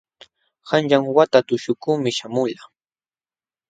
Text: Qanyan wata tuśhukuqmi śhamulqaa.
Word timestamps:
Qanyan 0.69 1.03
wata 1.15 1.39
tuśhukuqmi 1.47 2.09
śhamulqaa. 2.17 2.69